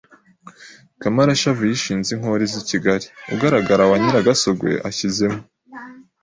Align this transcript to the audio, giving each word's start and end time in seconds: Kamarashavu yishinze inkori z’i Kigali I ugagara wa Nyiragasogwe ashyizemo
Kamarashavu 1.01 1.61
yishinze 1.69 2.09
inkori 2.15 2.43
z’i 2.51 2.63
Kigali 2.69 3.05
I 3.31 3.33
ugagara 3.35 3.83
wa 3.91 3.97
Nyiragasogwe 4.01 4.71
ashyizemo 4.89 5.39